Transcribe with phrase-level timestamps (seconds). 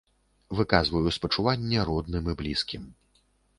[0.59, 2.91] Выказваю спачуванне родным і блізкім.